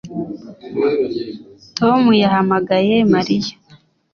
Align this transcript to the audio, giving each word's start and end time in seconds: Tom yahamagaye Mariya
Tom 1.77 2.01
yahamagaye 2.23 2.95
Mariya 3.13 3.53